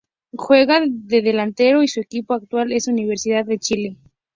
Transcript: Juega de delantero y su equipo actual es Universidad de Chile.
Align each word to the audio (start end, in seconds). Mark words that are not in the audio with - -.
Juega 0.33 0.81
de 0.83 1.21
delantero 1.21 1.83
y 1.83 1.87
su 1.87 1.99
equipo 2.01 2.33
actual 2.33 2.71
es 2.71 2.87
Universidad 2.87 3.45
de 3.45 3.59
Chile. 3.59 3.97